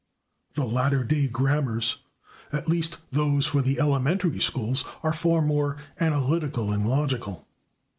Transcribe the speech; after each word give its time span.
The 0.55 0.65
latter 0.65 1.03
day 1.03 1.27
grammars, 1.27 1.97
at 2.51 2.67
least 2.67 2.97
those 3.11 3.45
for 3.45 3.61
the 3.61 3.79
elementary 3.79 4.39
schools, 4.39 4.83
are 5.03 5.13
far 5.13 5.43
more 5.43 5.77
analytical 5.99 6.71
and 6.71 6.89
logical. 6.89 7.47